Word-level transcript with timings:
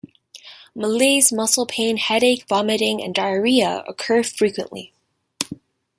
Malaise, 0.73 1.31
muscle 1.31 1.67
pain, 1.67 1.97
headache, 1.97 2.43
vomiting, 2.49 3.03
and 3.03 3.13
diarrhea 3.13 3.83
occur 3.87 4.23
frequently. 4.23 4.91